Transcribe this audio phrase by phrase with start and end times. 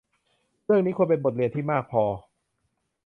[0.65, 2.03] เรื่องนี้ควรเป็นบทเรียนที่มากพอ